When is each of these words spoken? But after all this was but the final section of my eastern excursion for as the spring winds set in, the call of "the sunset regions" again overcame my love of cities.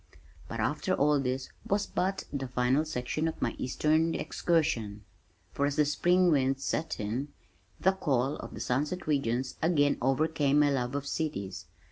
But 0.47 0.59
after 0.59 0.95
all 0.95 1.19
this 1.19 1.49
was 1.63 1.85
but 1.85 2.23
the 2.33 2.47
final 2.47 2.85
section 2.85 3.27
of 3.27 3.39
my 3.39 3.51
eastern 3.59 4.15
excursion 4.15 5.03
for 5.51 5.67
as 5.67 5.75
the 5.75 5.85
spring 5.85 6.31
winds 6.31 6.63
set 6.63 6.99
in, 6.99 7.27
the 7.79 7.91
call 7.91 8.35
of 8.37 8.55
"the 8.55 8.61
sunset 8.61 9.05
regions" 9.05 9.57
again 9.61 9.99
overcame 10.01 10.57
my 10.57 10.71
love 10.71 10.95
of 10.95 11.05
cities. 11.05 11.67